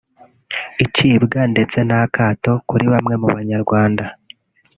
icibwa 0.83 1.41
ndetse 1.51 1.77
n’akato 1.87 2.53
kuri 2.69 2.85
bamwe 2.93 3.15
mu 3.21 3.27
Banyarwanda 3.35 4.03